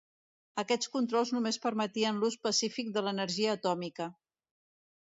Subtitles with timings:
[0.61, 4.11] Aquests controls només permetrien l'ús pacífic de l'energia atòmica.